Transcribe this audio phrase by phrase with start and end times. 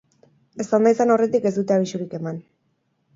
[0.63, 2.41] Eztanda izan aurretik ez dute abisurik eman.